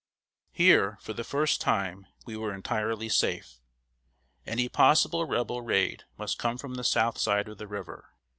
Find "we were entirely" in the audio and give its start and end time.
2.25-3.07